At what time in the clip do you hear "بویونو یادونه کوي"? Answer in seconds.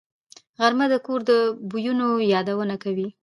1.69-3.07